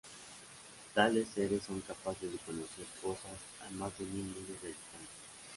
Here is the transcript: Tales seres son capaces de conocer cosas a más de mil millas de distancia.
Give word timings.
Tales 0.95 1.27
seres 1.29 1.61
son 1.61 1.79
capaces 1.81 2.23
de 2.31 2.37
conocer 2.39 2.87
cosas 3.03 3.37
a 3.63 3.69
más 3.69 3.95
de 3.99 4.05
mil 4.05 4.23
millas 4.23 4.59
de 4.59 4.69
distancia. 4.69 5.09